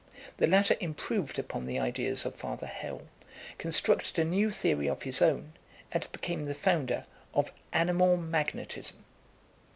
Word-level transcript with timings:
The 0.37 0.47
latter 0.47 0.75
improved 0.79 1.37
upon 1.37 1.67
the 1.67 1.77
ideas 1.77 2.25
of 2.25 2.33
Father 2.33 2.65
Hell, 2.65 3.03
constructed 3.59 4.17
a 4.17 4.23
new 4.23 4.49
theory 4.49 4.87
of 4.87 5.03
his 5.03 5.21
own, 5.21 5.53
and 5.91 6.11
became 6.11 6.45
the 6.45 6.55
founder 6.55 7.05
of 7.35 7.51
ANIMAL 7.71 8.17
MAGNETISM. 8.17 9.05